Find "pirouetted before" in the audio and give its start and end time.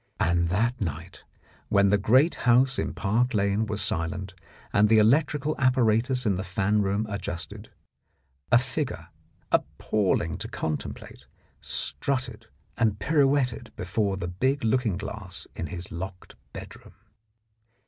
12.97-14.17